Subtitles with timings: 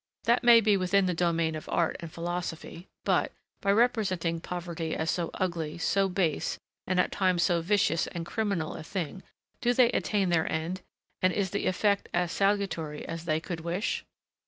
[0.23, 5.11] That may be within the domain of art and philosophy; but, by representing poverty as
[5.11, 9.21] so ugly, so base, and at times so vicious and criminal a thing,
[9.61, 10.81] do they attain their end,
[11.21, 14.03] and is the effect as salutary as they could wish?